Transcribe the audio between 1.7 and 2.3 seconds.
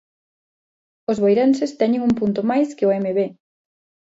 teñen un